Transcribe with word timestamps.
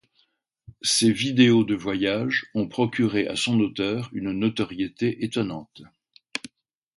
Ses 0.81 1.11
vidéos 1.11 1.63
de 1.63 1.75
voyages 1.75 2.47
ont 2.55 2.67
procuré 2.67 3.27
à 3.27 3.35
son 3.35 3.59
auteur 3.59 4.09
une 4.13 4.31
notoriété 4.31 5.23
étonnante. 5.23 5.83